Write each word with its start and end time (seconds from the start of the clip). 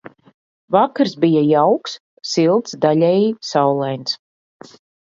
Vakars 0.75 1.13
bija 1.25 1.43
jauks, 1.49 1.95
silts, 2.33 2.81
daļēji 2.87 3.31
saulains. 3.53 4.21